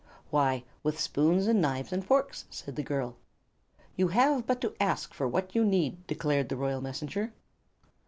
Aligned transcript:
"Why, 0.31 0.63
with 0.81 0.99
spoons, 0.99 1.45
and 1.45 1.61
knives 1.61 1.93
and 1.93 2.03
forks," 2.03 2.45
said 2.49 2.75
the 2.75 2.81
girl. 2.81 3.17
"You 3.95 4.07
have 4.07 4.47
but 4.47 4.59
to 4.61 4.73
ask 4.81 5.13
for 5.13 5.27
what 5.27 5.53
you 5.53 5.63
need," 5.63 6.07
declared 6.07 6.49
the 6.49 6.55
royal 6.57 6.81
Messenger. 6.81 7.31